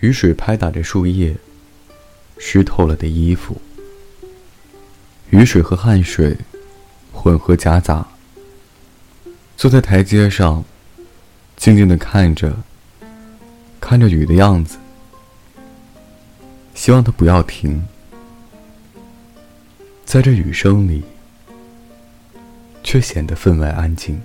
[0.00, 1.36] 雨水拍打着树叶
[2.38, 3.60] 湿透了的衣服。
[5.30, 6.36] 雨水和汗水
[7.12, 8.06] 混合夹杂
[9.56, 10.64] 坐在台阶上
[11.56, 12.56] 静静的看着
[13.78, 14.78] 看着雨的样子。
[16.74, 17.86] 希望他不要停。
[20.10, 21.04] 在这雨声里，
[22.82, 24.20] 却显得分外安静。